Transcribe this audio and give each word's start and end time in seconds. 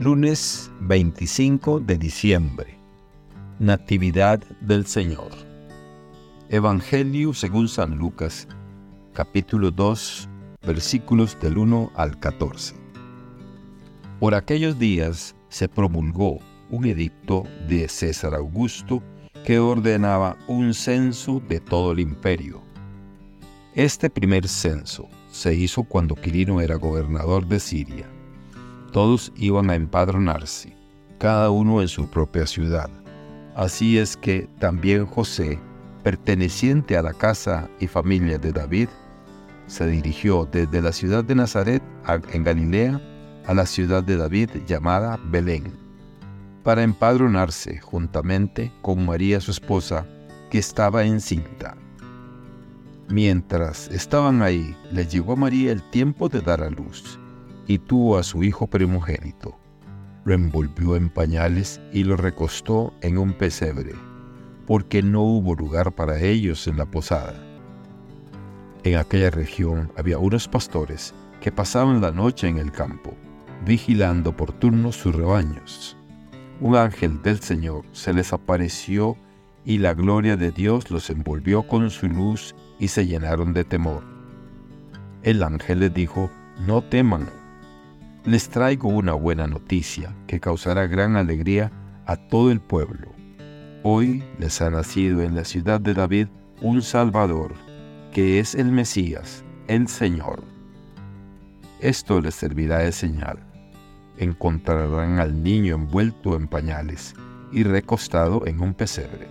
Lunes 0.00 0.72
25 0.80 1.78
de 1.78 1.96
diciembre. 1.96 2.76
Natividad 3.60 4.42
del 4.60 4.86
Señor. 4.86 5.30
Evangelio 6.48 7.32
según 7.32 7.68
San 7.68 7.96
Lucas, 7.96 8.48
capítulo 9.12 9.70
2, 9.70 10.28
versículos 10.66 11.38
del 11.40 11.58
1 11.58 11.92
al 11.94 12.18
14. 12.18 12.74
Por 14.18 14.34
aquellos 14.34 14.80
días 14.80 15.36
se 15.48 15.68
promulgó 15.68 16.40
un 16.70 16.86
edicto 16.86 17.44
de 17.68 17.88
César 17.88 18.34
Augusto 18.34 19.00
que 19.44 19.60
ordenaba 19.60 20.36
un 20.48 20.74
censo 20.74 21.40
de 21.48 21.60
todo 21.60 21.92
el 21.92 22.00
imperio. 22.00 22.62
Este 23.76 24.10
primer 24.10 24.48
censo 24.48 25.08
se 25.30 25.54
hizo 25.54 25.84
cuando 25.84 26.16
Quirino 26.16 26.60
era 26.60 26.74
gobernador 26.74 27.46
de 27.46 27.60
Siria 27.60 28.13
todos 28.94 29.32
iban 29.34 29.70
a 29.70 29.74
empadronarse, 29.74 30.72
cada 31.18 31.50
uno 31.50 31.82
en 31.82 31.88
su 31.88 32.08
propia 32.08 32.46
ciudad. 32.46 32.88
Así 33.56 33.98
es 33.98 34.16
que 34.16 34.48
también 34.60 35.04
José, 35.04 35.58
perteneciente 36.04 36.96
a 36.96 37.02
la 37.02 37.12
casa 37.12 37.68
y 37.80 37.88
familia 37.88 38.38
de 38.38 38.52
David, 38.52 38.88
se 39.66 39.88
dirigió 39.88 40.48
desde 40.52 40.80
la 40.80 40.92
ciudad 40.92 41.24
de 41.24 41.34
Nazaret 41.34 41.82
en 42.32 42.44
Galilea 42.44 43.00
a 43.46 43.54
la 43.54 43.66
ciudad 43.66 44.04
de 44.04 44.16
David 44.16 44.50
llamada 44.64 45.18
Belén, 45.24 45.76
para 46.62 46.84
empadronarse 46.84 47.80
juntamente 47.80 48.70
con 48.80 49.04
María 49.04 49.40
su 49.40 49.50
esposa, 49.50 50.06
que 50.52 50.58
estaba 50.58 51.02
encinta. 51.02 51.76
Mientras 53.08 53.88
estaban 53.88 54.40
ahí, 54.40 54.76
le 54.92 55.04
llegó 55.04 55.32
a 55.32 55.36
María 55.36 55.72
el 55.72 55.82
tiempo 55.90 56.28
de 56.28 56.42
dar 56.42 56.62
a 56.62 56.70
luz 56.70 57.18
y 57.66 57.78
tuvo 57.78 58.18
a 58.18 58.22
su 58.22 58.42
hijo 58.42 58.66
primogénito. 58.66 59.58
Lo 60.24 60.34
envolvió 60.34 60.96
en 60.96 61.10
pañales 61.10 61.80
y 61.92 62.04
lo 62.04 62.16
recostó 62.16 62.94
en 63.02 63.18
un 63.18 63.32
pesebre, 63.32 63.92
porque 64.66 65.02
no 65.02 65.22
hubo 65.22 65.54
lugar 65.54 65.92
para 65.92 66.20
ellos 66.20 66.66
en 66.66 66.78
la 66.78 66.86
posada. 66.86 67.34
En 68.84 68.96
aquella 68.96 69.30
región 69.30 69.92
había 69.96 70.18
unos 70.18 70.48
pastores 70.48 71.14
que 71.40 71.52
pasaban 71.52 72.00
la 72.00 72.10
noche 72.10 72.48
en 72.48 72.58
el 72.58 72.72
campo, 72.72 73.14
vigilando 73.64 74.36
por 74.36 74.52
turnos 74.52 74.96
sus 74.96 75.14
rebaños. 75.14 75.96
Un 76.60 76.76
ángel 76.76 77.20
del 77.22 77.40
Señor 77.40 77.84
se 77.92 78.12
les 78.12 78.32
apareció 78.32 79.16
y 79.64 79.78
la 79.78 79.94
gloria 79.94 80.36
de 80.36 80.50
Dios 80.50 80.90
los 80.90 81.10
envolvió 81.10 81.66
con 81.66 81.90
su 81.90 82.08
luz 82.08 82.54
y 82.78 82.88
se 82.88 83.06
llenaron 83.06 83.52
de 83.52 83.64
temor. 83.64 84.04
El 85.22 85.42
ángel 85.42 85.80
les 85.80 85.94
dijo, 85.94 86.30
no 86.66 86.82
teman, 86.82 87.28
les 88.24 88.48
traigo 88.48 88.88
una 88.88 89.12
buena 89.12 89.46
noticia 89.46 90.14
que 90.26 90.40
causará 90.40 90.86
gran 90.86 91.16
alegría 91.16 91.70
a 92.06 92.16
todo 92.16 92.50
el 92.50 92.60
pueblo. 92.60 93.12
Hoy 93.82 94.24
les 94.38 94.62
ha 94.62 94.70
nacido 94.70 95.22
en 95.22 95.34
la 95.34 95.44
ciudad 95.44 95.78
de 95.78 95.92
David 95.92 96.28
un 96.62 96.80
Salvador, 96.80 97.52
que 98.12 98.40
es 98.40 98.54
el 98.54 98.72
Mesías, 98.72 99.44
el 99.68 99.88
Señor. 99.88 100.42
Esto 101.80 102.22
les 102.22 102.34
servirá 102.34 102.78
de 102.78 102.92
señal. 102.92 103.38
Encontrarán 104.16 105.18
al 105.18 105.42
niño 105.42 105.74
envuelto 105.74 106.34
en 106.34 106.48
pañales 106.48 107.14
y 107.52 107.62
recostado 107.62 108.46
en 108.46 108.60
un 108.60 108.72
pesebre. 108.72 109.28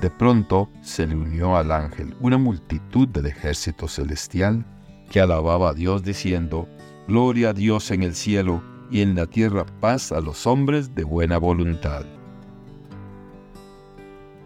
De 0.00 0.10
pronto 0.10 0.68
se 0.82 1.06
le 1.06 1.16
unió 1.16 1.56
al 1.56 1.72
ángel 1.72 2.14
una 2.20 2.38
multitud 2.38 3.08
del 3.08 3.26
ejército 3.26 3.88
celestial 3.88 4.64
que 5.10 5.20
alababa 5.20 5.70
a 5.70 5.74
Dios 5.74 6.04
diciendo, 6.04 6.68
Gloria 7.08 7.50
a 7.50 7.52
Dios 7.52 7.92
en 7.92 8.02
el 8.02 8.16
cielo 8.16 8.60
y 8.90 9.00
en 9.00 9.14
la 9.14 9.26
tierra 9.26 9.64
paz 9.80 10.10
a 10.10 10.20
los 10.20 10.44
hombres 10.44 10.92
de 10.96 11.04
buena 11.04 11.38
voluntad. 11.38 12.04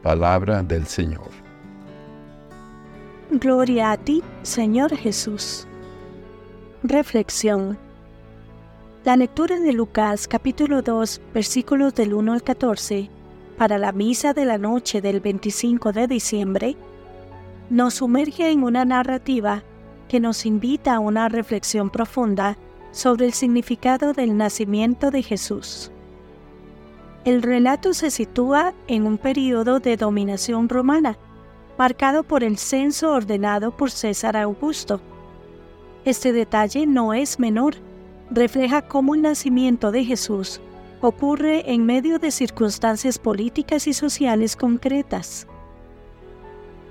Palabra 0.03 0.63
del 0.63 0.87
Señor. 0.87 1.31
Gloria 3.31 3.93
a 3.93 3.97
ti, 3.97 4.23
Señor 4.43 4.95
Jesús. 4.95 5.67
Reflexión. 6.83 7.79
La 9.05 9.17
lectura 9.17 9.59
de 9.59 9.73
Lucas 9.73 10.29
capítulo 10.29 10.83
2 10.83 11.23
versículos 11.33 11.95
del 11.95 12.13
1 12.13 12.35
al 12.35 12.43
14 12.43 13.09
para 13.57 13.79
la 13.79 13.93
misa 13.93 14.35
de 14.35 14.45
la 14.45 14.59
noche 14.59 15.01
del 15.01 15.21
25 15.21 15.93
de 15.93 16.07
diciembre 16.07 16.77
nos 17.71 17.95
sumerge 17.95 18.51
en 18.51 18.65
una 18.65 18.85
narrativa 18.85 19.63
que 20.11 20.19
nos 20.19 20.45
invita 20.45 20.97
a 20.97 20.99
una 20.99 21.29
reflexión 21.29 21.89
profunda 21.89 22.57
sobre 22.91 23.27
el 23.27 23.33
significado 23.33 24.13
del 24.13 24.37
nacimiento 24.37 25.13
de 25.13 25.23
Jesús. 25.23 25.93
El 27.25 27.43
relato 27.43 27.95
se 27.95 28.11
sitúa 28.11 28.75
en 28.89 29.07
un 29.07 29.19
periodo 29.19 29.79
de 29.79 29.97
dominación 29.97 30.69
romana, 30.69 31.17
marcado 31.79 32.25
por 32.25 32.43
el 32.43 32.59
censo 32.59 33.13
ordenado 33.13 33.71
por 33.71 33.93
César 33.93 34.37
Augusto. 34.37 35.01
Este 36.05 36.33
detalle 36.33 36.89
no 36.89 37.15
es 37.15 37.39
menor, 37.39 37.77
refleja 38.33 38.83
cómo 38.83 39.15
el 39.15 39.23
nacimiento 39.23 39.93
de 39.93 40.05
Jesús 40.05 40.61
ocurre 41.01 41.71
en 41.73 41.87
medio 41.87 42.19
de 42.19 42.33
circunstancias 42.33 43.17
políticas 43.17 43.87
y 43.87 43.93
sociales 43.93 44.57
concretas. 44.57 45.47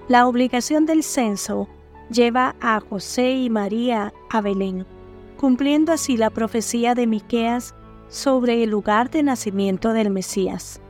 La 0.08 0.26
obligación 0.26 0.86
del 0.86 1.04
censo 1.04 1.68
lleva 2.10 2.56
a 2.60 2.80
José 2.80 3.32
y 3.32 3.50
María 3.50 4.14
a 4.30 4.42
Belén, 4.42 4.86
cumpliendo 5.38 5.92
así 5.92 6.18
la 6.18 6.30
profecía 6.30 6.96
de 6.96 7.08
Miqueas 7.08 7.76
sobre 8.10 8.64
el 8.64 8.72
lugar 8.72 9.10
de 9.10 9.24
nacimiento 9.24 9.94
del 9.94 10.10
Mesías. 10.10 10.82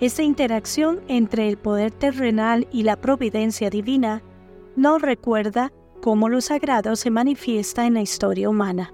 Esta 0.00 0.22
interacción 0.22 1.00
entre 1.08 1.48
el 1.48 1.56
poder 1.56 1.90
terrenal 1.90 2.68
y 2.70 2.82
la 2.82 2.96
providencia 2.96 3.70
divina 3.70 4.22
nos 4.76 5.00
recuerda 5.00 5.72
cómo 6.02 6.28
lo 6.28 6.40
sagrado 6.40 6.96
se 6.96 7.10
manifiesta 7.10 7.86
en 7.86 7.94
la 7.94 8.02
historia 8.02 8.50
humana. 8.50 8.92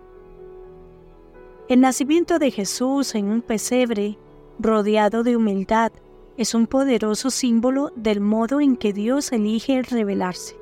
El 1.68 1.80
nacimiento 1.80 2.38
de 2.38 2.50
Jesús 2.50 3.14
en 3.14 3.26
un 3.26 3.42
pesebre, 3.42 4.18
rodeado 4.58 5.22
de 5.22 5.36
humildad, 5.36 5.90
es 6.36 6.54
un 6.54 6.66
poderoso 6.66 7.30
símbolo 7.30 7.92
del 7.96 8.20
modo 8.20 8.60
en 8.60 8.76
que 8.76 8.92
Dios 8.92 9.32
elige 9.32 9.82
revelarse. 9.82 10.59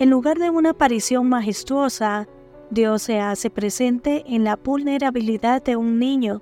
En 0.00 0.08
lugar 0.08 0.38
de 0.38 0.48
una 0.48 0.70
aparición 0.70 1.28
majestuosa, 1.28 2.26
Dios 2.70 3.02
se 3.02 3.20
hace 3.20 3.50
presente 3.50 4.24
en 4.26 4.44
la 4.44 4.56
vulnerabilidad 4.56 5.62
de 5.62 5.76
un 5.76 5.98
niño 5.98 6.40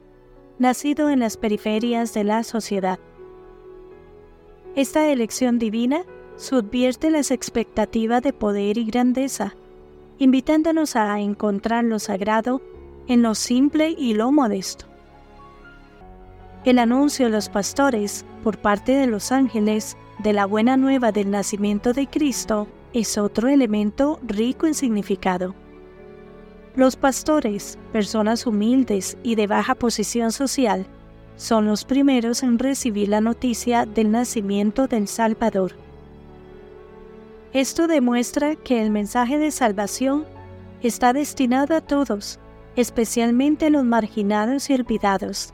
nacido 0.60 1.10
en 1.10 1.18
las 1.18 1.36
periferias 1.36 2.14
de 2.14 2.22
la 2.22 2.44
sociedad. 2.44 3.00
Esta 4.76 5.08
elección 5.08 5.58
divina 5.58 6.02
subvierte 6.36 7.10
las 7.10 7.32
expectativas 7.32 8.22
de 8.22 8.32
poder 8.32 8.78
y 8.78 8.84
grandeza, 8.84 9.56
invitándonos 10.20 10.94
a 10.94 11.18
encontrar 11.18 11.82
lo 11.82 11.98
sagrado 11.98 12.62
en 13.08 13.22
lo 13.22 13.34
simple 13.34 13.90
y 13.90 14.14
lo 14.14 14.30
modesto. 14.30 14.84
El 16.64 16.78
anuncio 16.78 17.26
de 17.26 17.32
los 17.32 17.48
pastores 17.48 18.24
por 18.44 18.58
parte 18.58 18.92
de 18.92 19.08
los 19.08 19.32
ángeles 19.32 19.96
de 20.20 20.32
la 20.32 20.46
buena 20.46 20.76
nueva 20.76 21.10
del 21.10 21.32
nacimiento 21.32 21.92
de 21.92 22.06
Cristo 22.06 22.68
es 22.92 23.18
otro 23.18 23.48
elemento 23.48 24.18
rico 24.22 24.66
en 24.66 24.74
significado. 24.74 25.54
Los 26.74 26.96
pastores, 26.96 27.78
personas 27.92 28.46
humildes 28.46 29.16
y 29.22 29.34
de 29.34 29.46
baja 29.46 29.74
posición 29.74 30.32
social, 30.32 30.86
son 31.36 31.66
los 31.66 31.84
primeros 31.84 32.42
en 32.42 32.58
recibir 32.58 33.08
la 33.08 33.20
noticia 33.20 33.86
del 33.86 34.10
nacimiento 34.10 34.86
del 34.86 35.08
Salvador. 35.08 35.72
Esto 37.52 37.86
demuestra 37.86 38.56
que 38.56 38.82
el 38.82 38.90
mensaje 38.90 39.38
de 39.38 39.50
salvación 39.50 40.26
está 40.82 41.12
destinado 41.12 41.74
a 41.74 41.80
todos, 41.80 42.38
especialmente 42.76 43.66
a 43.66 43.70
los 43.70 43.84
marginados 43.84 44.68
y 44.70 44.74
olvidados. 44.74 45.52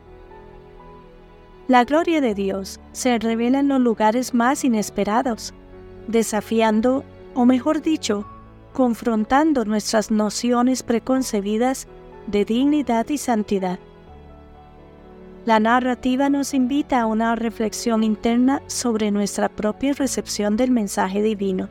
La 1.69 1.85
gloria 1.85 2.21
de 2.21 2.35
Dios 2.35 2.81
se 2.93 3.19
revela 3.19 3.61
en 3.61 3.69
los 3.69 3.81
lugares 3.81 4.35
más 4.35 4.65
inesperados, 4.65 5.55
desafiando 6.09 7.05
o 7.35 7.45
mejor 7.45 7.83
dicho, 7.83 8.27
confrontando 8.73 9.65
nuestras 9.65 10.11
nociones 10.11 10.83
preconcebidas 10.83 11.87
de 12.27 12.45
dignidad 12.45 13.09
y 13.09 13.19
santidad. 13.19 13.79
La 15.45 15.61
narrativa 15.61 16.31
nos 16.31 16.55
invita 16.55 17.01
a 17.01 17.07
una 17.07 17.37
reflexión 17.37 18.03
interna 18.03 18.63
sobre 18.67 19.11
nuestra 19.11 19.49
propia 19.49 19.93
recepción 19.93 20.57
del 20.57 20.71
mensaje 20.71 21.23
divino. 21.23 21.69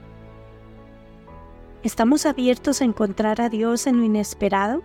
¿Estamos 1.81 2.25
abiertos 2.25 2.81
a 2.81 2.85
encontrar 2.85 3.41
a 3.41 3.49
Dios 3.49 3.87
en 3.87 3.97
lo 3.97 4.03
inesperado, 4.05 4.83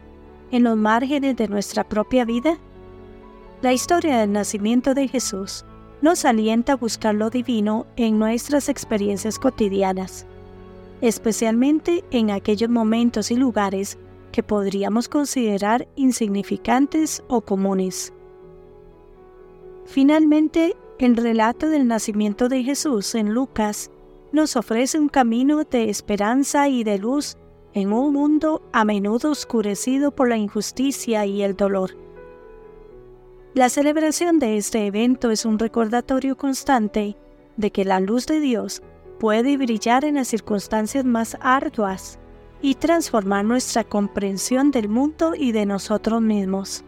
en 0.50 0.64
los 0.64 0.76
márgenes 0.76 1.36
de 1.36 1.48
nuestra 1.48 1.84
propia 1.84 2.24
vida? 2.24 2.58
La 3.60 3.72
historia 3.72 4.18
del 4.18 4.32
nacimiento 4.32 4.94
de 4.94 5.06
Jesús 5.06 5.64
nos 6.00 6.24
alienta 6.24 6.72
a 6.72 6.76
buscar 6.76 7.14
lo 7.14 7.28
divino 7.28 7.86
en 7.96 8.18
nuestras 8.18 8.68
experiencias 8.68 9.38
cotidianas 9.38 10.26
especialmente 11.00 12.04
en 12.10 12.30
aquellos 12.30 12.70
momentos 12.70 13.30
y 13.30 13.36
lugares 13.36 13.98
que 14.32 14.42
podríamos 14.42 15.08
considerar 15.08 15.88
insignificantes 15.96 17.22
o 17.28 17.40
comunes. 17.40 18.12
Finalmente, 19.86 20.76
el 20.98 21.16
relato 21.16 21.68
del 21.70 21.86
nacimiento 21.86 22.48
de 22.48 22.62
Jesús 22.62 23.14
en 23.14 23.32
Lucas 23.32 23.90
nos 24.32 24.56
ofrece 24.56 24.98
un 24.98 25.08
camino 25.08 25.64
de 25.64 25.88
esperanza 25.88 26.68
y 26.68 26.84
de 26.84 26.98
luz 26.98 27.36
en 27.72 27.92
un 27.92 28.12
mundo 28.12 28.62
a 28.72 28.84
menudo 28.84 29.30
oscurecido 29.30 30.10
por 30.10 30.28
la 30.28 30.36
injusticia 30.36 31.24
y 31.24 31.42
el 31.42 31.56
dolor. 31.56 31.96
La 33.54 33.68
celebración 33.68 34.38
de 34.38 34.56
este 34.56 34.86
evento 34.86 35.30
es 35.30 35.44
un 35.44 35.58
recordatorio 35.58 36.36
constante 36.36 37.16
de 37.56 37.70
que 37.70 37.84
la 37.84 38.00
luz 38.00 38.26
de 38.26 38.40
Dios 38.40 38.82
puede 39.18 39.56
brillar 39.56 40.04
en 40.04 40.16
las 40.16 40.28
circunstancias 40.28 41.04
más 41.04 41.36
arduas 41.40 42.18
y 42.60 42.74
transformar 42.74 43.44
nuestra 43.44 43.84
comprensión 43.84 44.70
del 44.70 44.88
mundo 44.88 45.34
y 45.36 45.52
de 45.52 45.66
nosotros 45.66 46.20
mismos. 46.20 46.84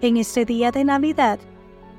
En 0.00 0.16
este 0.16 0.44
día 0.44 0.72
de 0.72 0.84
Navidad, 0.84 1.38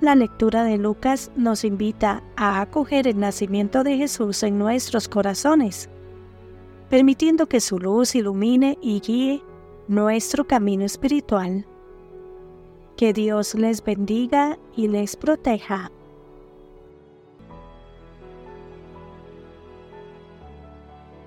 la 0.02 0.16
lectura 0.16 0.66
de 0.66 0.78
Lucas 0.78 1.32
nos 1.38 1.64
invita 1.64 2.22
a 2.36 2.60
acoger 2.60 3.08
el 3.08 3.20
nacimiento 3.20 3.84
de 3.84 3.96
Jesús 3.96 4.44
en 4.44 4.60
nuestros 4.60 5.08
corazones, 5.08 5.90
permitiendo 6.90 7.48
que 7.48 7.62
su 7.62 7.80
luz 7.80 8.14
ilumine 8.16 8.78
y 8.82 9.00
guíe 9.00 9.42
nuestro 9.88 10.46
camino 10.46 10.84
espiritual. 10.84 11.66
Que 12.98 13.14
Dios 13.14 13.56
les 13.56 13.82
bendiga 13.84 14.60
y 14.76 14.90
les 14.90 15.16
proteja. 15.16 15.90